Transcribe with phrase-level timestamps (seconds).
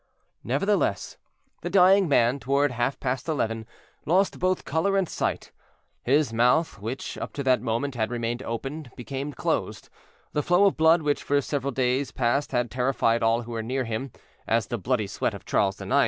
[0.43, 1.17] Nevertheless,
[1.61, 3.67] the dying man, toward half past eleven,
[4.07, 5.51] lost both color and sight;
[6.01, 9.89] his mouth, which, up to that moment, had remained open, became closed;
[10.33, 13.83] the flow of blood which for several days past had terrified all who were near
[13.83, 14.11] him,
[14.47, 15.91] as the bloody sweat of Charles IX.